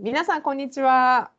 [0.00, 1.32] 皆さんこんにちは。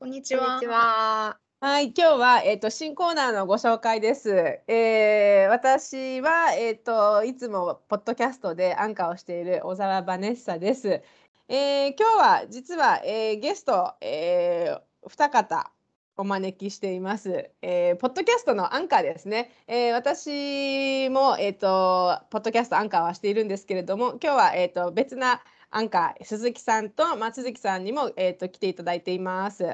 [0.00, 1.38] こんにちは。
[1.60, 4.58] はい、今日は、えっ、ー、と、新コーナーのご紹介です。
[4.66, 11.00] えー、私は、えっ、ー、と、いつもポッドキャストでアンカーをしている小沢バネッサです。
[11.48, 15.70] えー、今日は実は、えー、ゲスト、えー、二方
[16.16, 17.50] お招きしています。
[17.62, 19.52] えー、ポッドキャストのアンカーですね。
[19.68, 25.40] えー、私も、えっ、ー、と、ポッドキャストアンカーはしているんですけれども、今日は、えっ、と、別な
[25.74, 29.64] アンカー、鈴木さんと松月さんにも、えっ、と、来ていただいています。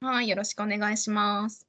[0.00, 1.66] はい、よろしくお願いします。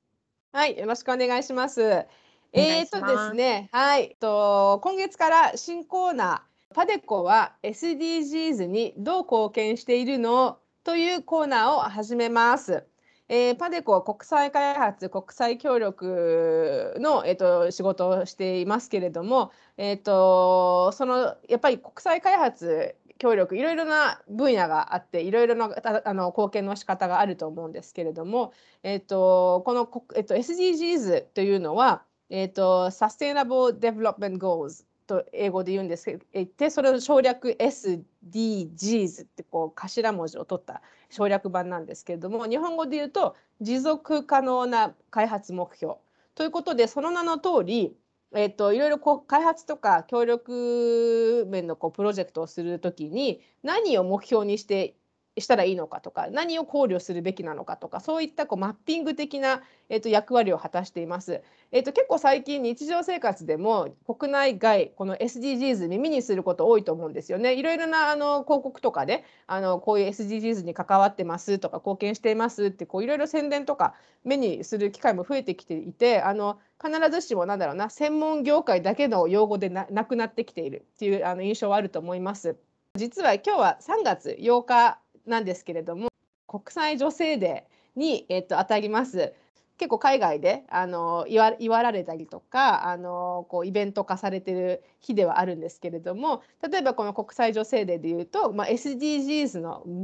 [0.53, 2.05] はい、よろしくお願いします。
[2.53, 12.85] えっとですね、はい、と今月から新コーナーパデコは SDGs にどう貢献しているのというコーナーを始めます。
[13.27, 25.69] えー、パデコは国際開発、国際協力の、えーと、仕事をしていますけれども、えーとそのやっぱり国際開発協力いろいろな分野があっていろいろな
[26.05, 45.93] あの貢献の仕方があると思うんですけれども、えーと、この、えーと、SDGs というのは、えーと、Sustainable Development Goals と英語で言うんですけどそれを省略 SDGs ってこう頭文字を取った省略版なんですけれども日本語で言うと持続可能な開発目標
[46.33, 47.95] ということでその名の通り
[48.33, 54.95] えっと、いろいろこう開発とか協力面のこうプロジェクトをするときに何を目標にして
[55.39, 61.41] したらいいのかとか何を考慮するべきなのかとかそういったこうマッピング的な、えー、と役割を果たしています。
[61.71, 67.53] えー、と結構最近日常生活でも国内外この SDGs 耳にすること多いと思うんですよね。
[67.53, 73.93] いろいろなあの広告とかであのこういう SDGs に関わってますとか貢献していますってこういろいろ宣伝とか
[74.25, 82.57] 目にする機会も増えてきていてあの必ずしもなんだろうな専門業界だけの用語でなくなってきているっていうあの印象はあると思います。
[82.95, 86.09] 実は今日は3月8日なんですけれども
[86.47, 89.33] 国際女性デーに、えっと、当たります。
[89.77, 100.03] 結構海外であの言わ言わられたりとかあのこうイベント化されてる日ではあるんですけれども例えばこの国際女性デーでいうと、まあ、SDGs の5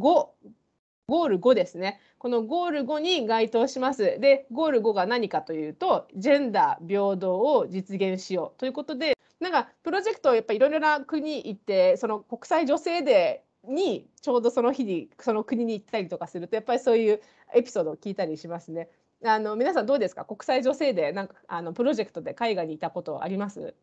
[1.07, 4.19] ゴール5ですねこのゴール5に該当します。
[4.19, 17.21] でゴール5が何かというとジェンダー平等を実現しようということでなんかプロジェクトをやっぱいろいろな国行ってその国際女性デーにちょうどその日にその国に行ったりとかするとやっぱりそういう
[17.53, 18.89] エピソードを聞いたりしますね。
[19.25, 20.25] あの皆さんどうですか？
[20.25, 23.73] 国際女性でなんかあのプロジェクトで海外にいたことあります？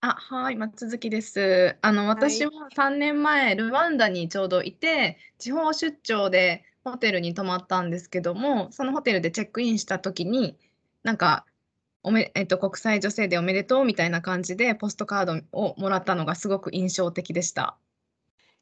[0.00, 1.76] あはい、松月です。
[1.80, 10.58] あの私は3年前、ルワンダにちょうどいて、地方出張でホテルに泊まったんですけども、そのホテルでチェックインした時に、
[11.04, 11.46] なんか
[12.02, 17.78] おめ、えっと、国際女性でおめでとうみたいな感じでポストカードをもらったのがすごく印象的でした。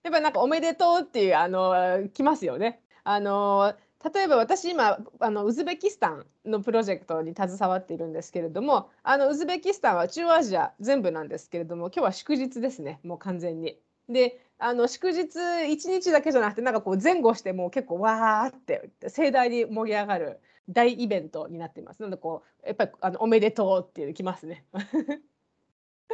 [0.02, 2.80] やっぱなんかおめでとうっていうあの来ますよね。
[3.04, 3.74] あの
[4.14, 13.78] 例えば私今あのウズベキスタンのプロジェクトに携わっているんですけれどもあのウズベキスタンは中央アジア全部なんですけれども今日は祝日ですねもう完全に。
[14.08, 22.02] であの祝日1日だけじゃなくてなんかこう前後してもう結構わーって盛大に盛り上がる大イベントになっています。
[22.02, 24.64] なのでこうやっぱりあのおめでとうっていうきますね。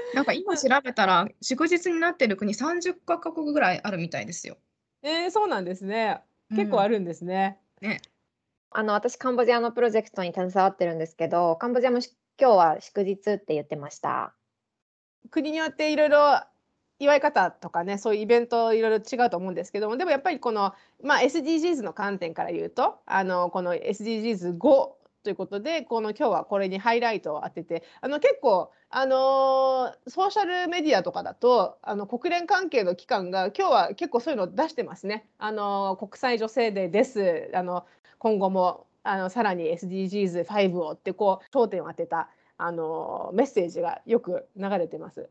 [0.15, 4.57] なんか今調べたら、祝日になってる国30カ国ぐらいあるみたいですよ。
[5.03, 6.21] えー、そうなんですね。
[6.51, 7.59] 結構あるんですね。
[7.81, 8.01] ね。
[8.71, 11.99] あの私カンボジアのプロジェクトに携わってるんですけど、カンボジアも
[12.41, 14.35] 今日は祝日って言ってました。
[15.31, 16.43] 国によっていろいろ
[17.01, 24.91] 祝い方とかねそういうイベントいろいろ違うと思うんですけどもでもやっぱりこの、まあ、SDGs の観点から言うとあのこの SDGs5
[25.23, 35.29] ということでこの今日はこれにハイライトを当ててあの結構あのソーシャルメディアとかだとあの国連関係の機関が今日は結構そういうのを出してますね。
[35.38, 37.85] あの国際女性デーですあの
[38.19, 45.29] 今後もあのさらに SDGs5 をってこう焦点を当てたあのメッセージがよく流れてます。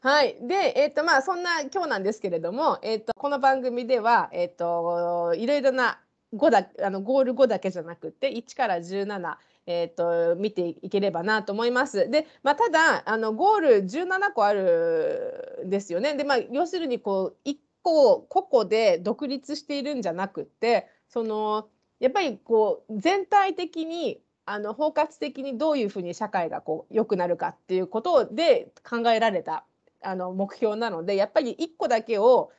[0.00, 0.36] はい。
[0.46, 5.98] で、え、ー、と、まあ、そんな今日なんですけれども、え、ー、と、この番組では、えっ、ー、と、いろいろな
[6.34, 9.36] 5だあのゴール5だけじゃなくて1から17、
[9.66, 12.10] えーと、見ていければなと思います。
[12.10, 16.14] で、まあ、ただあのゴール17個あるんですよね。
[16.14, 21.68] で、まあ、要するにこう1個個々で独立しているんじゃなくってその
[22.00, 29.64] やっぱりこう全体的にあの包括的にどういうふうに社会がこう良くなるかっていうことで考えられた
[30.02, 32.50] あの目標なのでやっぱり1個だけを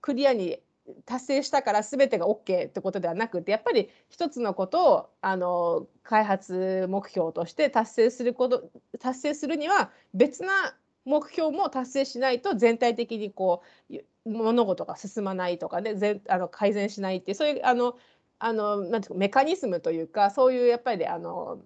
[0.00, 0.58] クリアに
[1.04, 10.74] 達成したから全てが OK ってことではなくてやっぱり一つのことをあの開発目標として達成すること達成するには別な
[11.04, 17.96] 目標も達成しないと全体的にこう物事が進まないとかね全あの改善しないってそういうあの
[18.38, 21.60] あのなんていうかメカニズムというかそういうやっぱりあの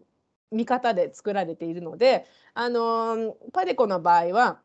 [0.53, 4.61] 見方で作られているのであのパデコの場合は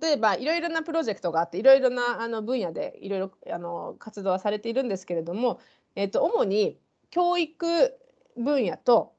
[0.00, 5.60] 例えばいろいろなプロジェクトがあっていろいろなあの分野でいろいろあの活動はされているんですけれども、
[5.94, 6.78] えっと、主に
[7.10, 7.94] 教育
[8.36, 9.12] 分野と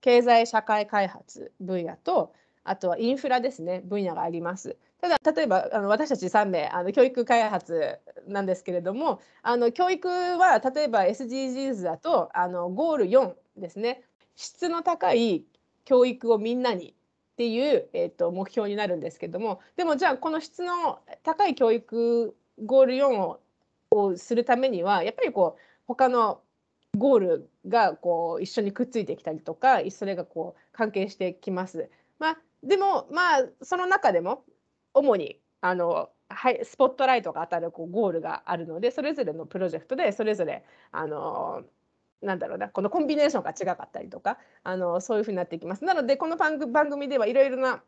[0.00, 2.32] 経済社会開発分野と
[2.64, 4.76] あとはインフラですね分野があります。
[5.00, 7.98] ただ例えばあの私たち3名あの教育開発
[8.28, 14.04] なんですけれどもあの教育は例えば SDGs だとあのゴール4ですね
[14.36, 15.44] 質の高い
[15.84, 16.94] 教育をみんなに
[17.32, 23.40] っていう、えーと、目標になるんですけどもでもじゃあこの質の高い教育ゴール4を
[23.92, 26.40] をするためにはやっぱりこう他の
[26.96, 31.88] ゴールがこう一緒にくっついてきたりとかそれがこう関係してきます。
[32.18, 34.44] まあ、でもまあその中でも
[34.94, 41.62] 主にあのはいスポットライトが当たるこうゴールがあるのでそれぞれのプロジェクトでそれぞれあの
[42.22, 45.84] なんだろうなこのコンビネーションが違かったりとかあのそういうふうになっていきます。
[45.84, 47.82] なのでこの番組ではいろいろな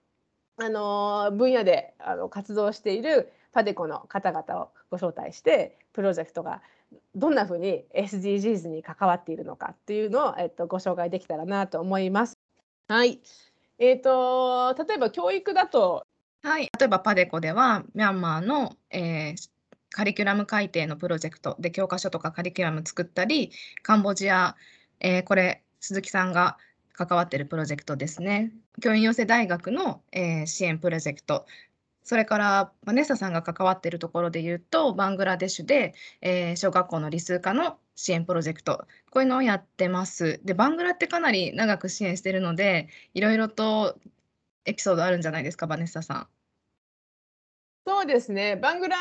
[0.56, 6.62] あの分野であの活動しているパデコの方々をご招待してプロジェクトが
[7.14, 12.38] どんなふうに SDGs に関わっているのかっていうのを、えっと、ご紹介できたらなと思います。
[12.88, 13.20] はい。
[13.78, 16.04] えっ、ー、と例えば教育だと
[16.44, 19.50] はい、例えばパデコではミャンマーの、えー、
[19.94, 23.52] カリキュラム改定のプロジェクトで教科書とかカリキュラム作ったり、
[23.84, 24.56] カンボジア、
[24.98, 26.58] えー、これ鈴木さんが
[26.92, 28.50] 関わってるプロジェクトですね。
[28.82, 31.46] 教員養成大学の、えー、支援プロジェクト。
[32.02, 40.40] それからバネッサさんが関わってるところで言うとバングラデシュで、えー、小学校の理数科の支援プロジェクトこういうのをやってます。
[40.44, 43.96] でバングラってかなり長く支援してるのでいろいろと
[44.64, 46.28] エピソードあるんじゃないですかバネッサさん。
[47.86, 48.96] そうですねバングラ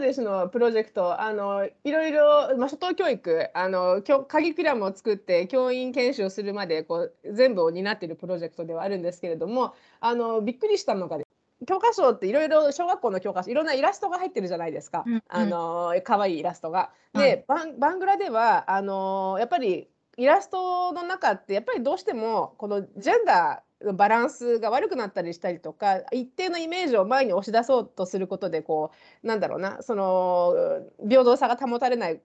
[0.00, 11.18] デシュのプロジェクトあのいろいろ、まあ、初等教育あのカリキュラムを作って教員研修をするまでこう全部を担っているプロジェクトではあるんですけれどもあのびっくりしたのが
[11.66, 16.90] 教科書っていろいろ小学校の教科書いろんなイラストが入ってるじゃないですか、うんうん、あの可愛いイラストが。
[17.14, 28.90] で、バンバングラではあのやっぱりイラストの中ってやっぱりどうしてもこのジェンダーバランスが悪くなったりしたりとか一定のイメージを前に押し出そうとすることでこ
[29.22, 32.20] うなんだろうなその平等さが保たれない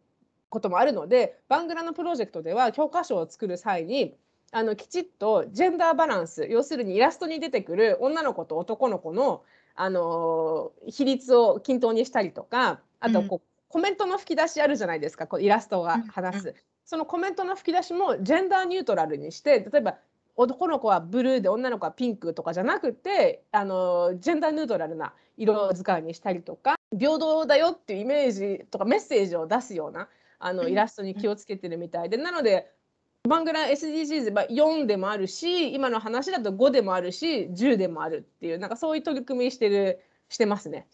[0.50, 4.16] こともあるのでバングラのプロジェクトでは教科書を作る際に
[4.52, 9.44] あのきちっとジェンダーバランス要するにイラストに出てくる女の子と男の子の
[9.76, 16.48] あの比率を均等にしたりとかあとこう、うん、コメントの吹き出しあるじゃないですかこうイラストが話す。
[16.50, 16.56] うん。
[16.56, 19.98] うんそのコメントの吹き出しもジェンダーニュートラルにして例えば
[20.36, 30.08] 男の子はブルーで女の子はピンクとかじゃなくてあのジェンダーヌートラルな色使いにしたりとか平等だよっていうイメージとかメッセージを出すような
[30.40, 32.72] あのイラストに気をつけてるみたいでなので
[33.28, 40.88] バングラ SDGs、まあ、4でもあるし今の話だと5でもあるし10でもあるっていうなんかそういう取り組みしてるしてますね。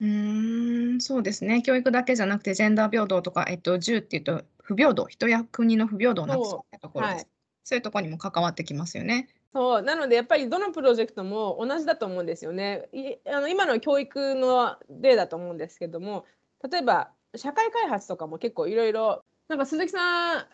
[0.00, 7.26] うんそうですね教育だけじゃなくてジェンダー平等とか、えっと、10っていうと不平等人や国の不平等なくそういうところです。
[7.68, 9.28] そういうところにも関わってきますよね。
[9.52, 12.88] そうなのでやっぱりどのプロジェクトも同じだと思うんですよね。
[12.92, 16.24] いあの今の教育の例だと思うんですけども
[16.70, 20.46] 例えば社会開発とかも結構いろいろなんか鈴木さん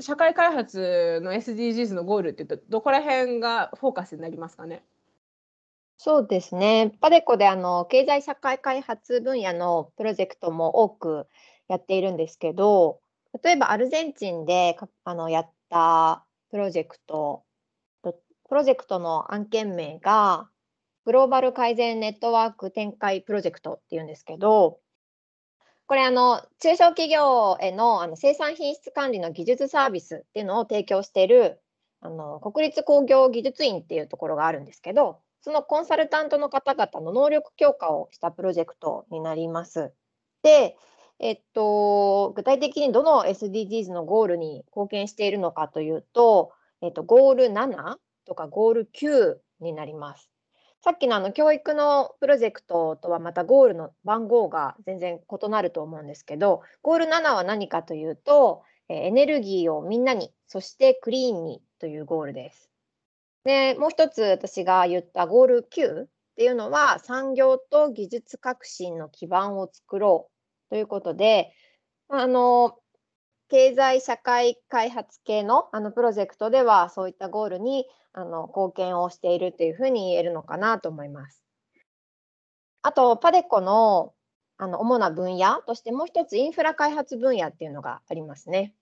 [0.00, 4.82] 社会開発の SDGs のゴールっていうとどこら辺がフォーカスになりますかね？
[5.98, 6.94] そうですね。
[7.00, 11.28] パデコであの経済社会開発分野のプロジェクトも多く
[11.68, 12.98] やっているんですけど、
[13.44, 17.44] 例えばアルゼンチンであのやったプロジェクト、
[18.02, 18.14] プ
[18.54, 20.50] ロジェクトの案件名が、
[21.06, 24.78] グローバル改善ネットワーク展開プロジェクトっていうんですけど、
[25.86, 31.60] これあの中小企業へのあの生産品質管理の技術サービスっていうのを提供している
[32.00, 39.92] あの国立工業技術院っていうところがあるんですけど、そのコンサルタントの方々の能力強化をしたプロジェクトになります。
[40.42, 40.76] で、
[41.22, 46.52] えっと、具体的にどの SDGs のゴールに貢献しているのかというと、
[46.82, 47.94] えっと、ゴール7
[48.26, 50.28] とかゴール9になります。
[50.80, 62.68] さっきのあの教育のプロジェクトとはまたゴールの番号が全然異なると思うんですけど、ゴール7は何かというと、エネルギーをみんなに、そしてクリーンにというゴールです。
[63.44, 70.32] で、もう一つ私が言ったゴール9っていうのは、産業と技術革新の基盤を作ろう
[70.72, 71.52] ということで、
[72.08, 72.78] あの、
[73.50, 81.44] 経済社会開発系のあのプロジェクトではそういったゴールにあの貢献をしているというふうに言えるのかなと思います。
[82.80, 84.14] あと、パデコの
[84.56, 88.72] あの主な分野としてもう一つインフラ開発分野っていうのがありますね。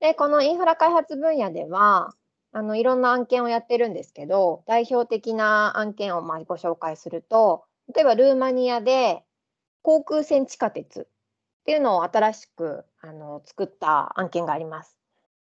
[0.00, 2.12] で、このインフラ開発分野では、
[2.50, 9.22] あのいろんな案件をやってるんですけど、代表的な案件をまあご紹介すると、例えばルーマニアで
[9.82, 11.08] 航空船地下鉄
[11.60, 14.96] っていうのを新しくあの作った案件があります。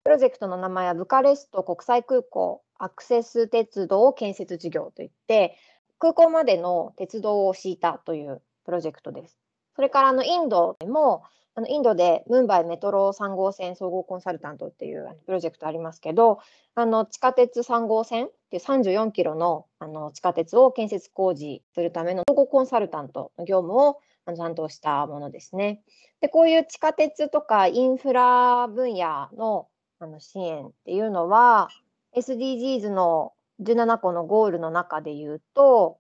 [0.04, 5.56] プロジェクトの名前はブカレスト国際空港アクセス鉄道建設事業といって、
[5.98, 9.38] 空港までの鉄道を敷いたというプロジェクトです。
[9.74, 16.38] それからあのインドでもあのインドでムンバイメトロ3号線総合コンサルタントっていうプロジェクトありますけど、
[16.74, 23.98] あの地下鉄3号線っていう34キロのあの地下鉄を建設工事するための総合コンサルタントの業務を
[24.34, 25.82] 担当したものですね。
[26.20, 29.68] で、こういう地下鉄とかインフラ分野の
[29.98, 31.68] あの支援っていうのは、
[32.16, 35.98] SDGs の17個のゴールの中で言うと、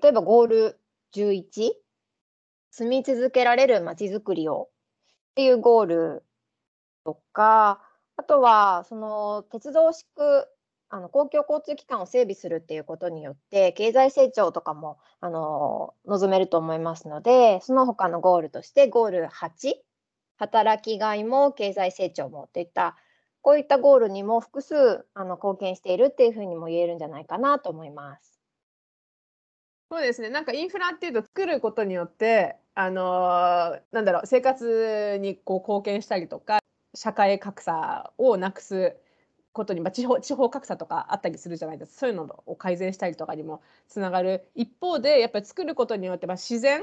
[0.00, 0.80] 例えばゴール
[1.14, 1.72] 11、
[2.70, 4.70] 住み続けられるまちづくりを
[5.32, 6.24] っていうゴール
[7.04, 7.80] とか、
[8.16, 10.48] あとは、その鉄道を敷く
[10.94, 19.76] あの公共交通機関を整備するっていうことによって、経済成長とかもあの望めると思いますので、その他のゴールとして、ゴール8、
[20.36, 22.98] 働きがいも経済成長もといった、
[23.40, 28.38] こういったゴールにも複数あの貢献しているっていうふうにも言えるんじゃないかなと思います。
[29.90, 30.28] そうですね。
[30.28, 36.58] なんかインフラっていうと作ることによって、あのなんだろう生活にこう貢献したりとか
[36.94, 38.94] 社会格差をなくす
[39.52, 41.98] ことに、まあ、地方地方格差とかあったりするじゃないですか。
[42.00, 44.46] そういうのを改善したりとかにもつながる。
[44.54, 46.82] 一方でやっぱり作ることによって、まあ、自然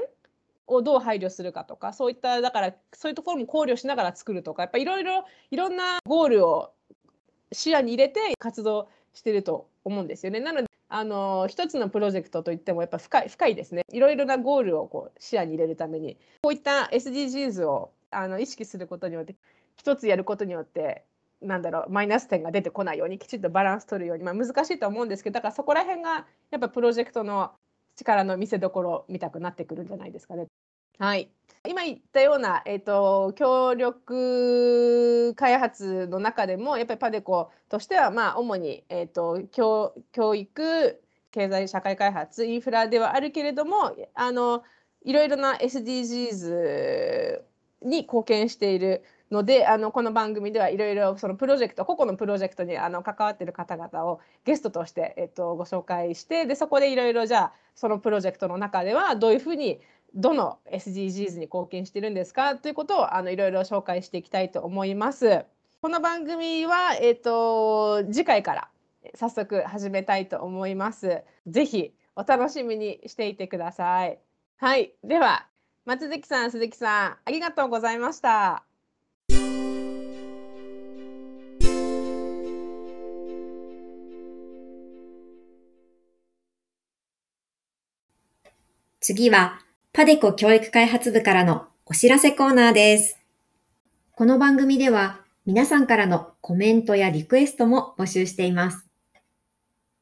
[0.66, 6.72] をどう配慮するかとかそういっただからそういうところも考慮しながら作るとかやっぱいろいろいろんなゴールを
[7.52, 10.40] 視野に入れて活動してると思うんですよね。
[10.40, 13.82] なのであの一つのプロジェクトといってもやっぱ深い深いですね。
[13.92, 19.36] いろいろなゴールをこう視野に入れるためにこういった SDGs をあの意識することによって
[19.76, 21.04] 一つやることによって
[21.42, 27.52] なんだろうマイナス点が出てこないようにきちんとバランス取るように、まあ、難しいと思うんですけどだからそこら辺がやっぱプロジェクトの
[27.96, 30.46] 力の見せどころ見たくなってくるんじゃないですかね。
[30.98, 31.30] はい、
[31.66, 44.62] 今言ったような、えーと、協力開発の中でもやっぱりパデコとしては、まあ、主に、えーと、教教育経済社会開発インフラではあるけれどもあの
[45.04, 47.40] いろいろな SDGs
[47.82, 59.80] に貢献しているのであのこの番組ではいろいろそのプロジェクト個々のプロジェクトにあの関わっている方々をゲストとして、えっと、ご紹介してでそこでいろいろじゃあそのプロジェクトの中ではどういうふうに
[60.14, 65.44] どの SDGs に貢献してるんですかということをあのいろいろ紹介していきたいと思います。
[65.80, 68.68] この番組は、えっと、次回から
[69.14, 71.22] 早速始めたいと思います。
[71.46, 74.18] ぜひお楽しみにしていてください。
[74.58, 75.46] はい、では
[75.86, 78.69] 松月さん、鈴木さん、ありがとうございました。
[89.02, 89.58] 次は
[89.94, 93.18] パデコ教育開発部からのお知らせコーナーです。
[94.12, 98.86] この番組では皆さんからのコメントやリクエストも募集しています。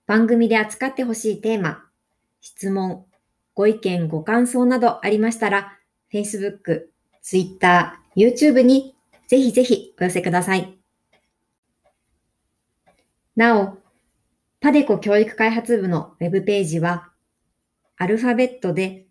[0.09, 1.85] 番組で扱ってほしいテーマ、
[2.41, 3.05] 質問、
[3.55, 5.79] ご意見、ご感想などありましたら、
[6.13, 6.87] Facebook、
[7.23, 8.97] Twitter、YouTube に
[9.29, 10.77] ぜひぜひお寄せください。
[13.37, 13.79] なお、
[14.59, 17.08] パデコ教育開発部のウェブページは、
[17.99, 19.09] アルファベットで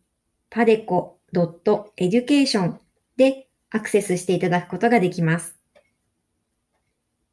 [0.50, 2.75] padeco.education
[3.17, 5.58] でアクセスしていただくことができます。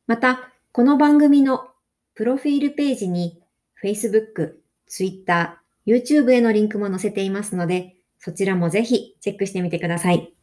[0.06, 1.68] また、この番組の
[2.14, 3.40] プロフィールページに
[3.82, 4.56] Facebook、
[4.86, 10.34] Twitter、YouTube へのリンクも載せていますので、そちらもぜひチェックしてみてください。